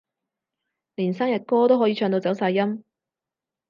[0.95, 2.83] 連生日歌都可以唱到走晒音